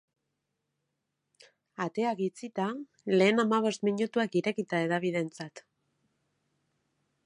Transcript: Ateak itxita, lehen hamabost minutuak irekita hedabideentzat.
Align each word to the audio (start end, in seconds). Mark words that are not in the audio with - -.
Ateak 1.85 2.23
itxita, 2.29 2.67
lehen 3.15 3.45
hamabost 3.45 3.87
minutuak 3.91 4.41
irekita 4.43 4.85
hedabideentzat. 4.87 5.65